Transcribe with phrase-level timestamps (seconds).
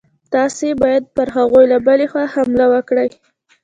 [0.33, 3.09] تاسي باید پر هغوی له بلې خوا حمله وکړئ.